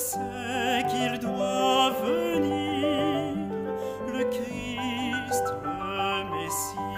[0.00, 3.36] c'est qu'il doit venir,
[4.08, 6.96] le Christ, le Messie.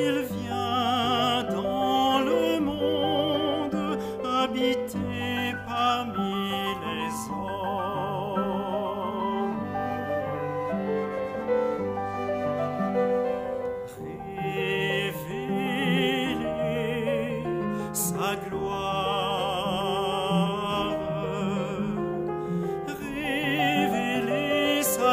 [0.03, 3.99] Il vient dans le monde
[4.43, 6.37] habiter parmi
[6.85, 7.86] les hommes.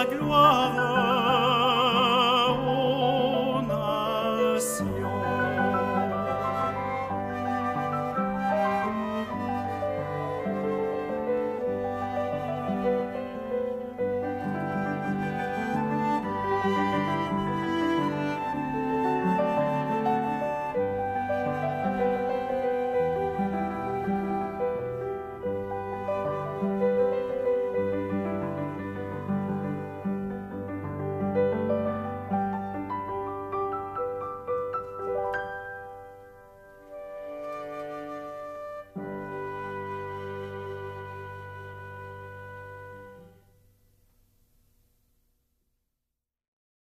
[0.05, 0.79] gloire,
[2.67, 4.59] on a